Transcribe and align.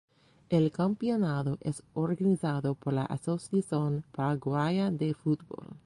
El 0.49 0.71
campeonato 0.71 1.59
es 1.61 1.83
organizado 1.93 2.73
por 2.73 2.91
la 2.93 3.05
Asociación 3.05 4.03
Paraguaya 4.11 4.89
de 4.89 5.13
Fútbol. 5.13 5.77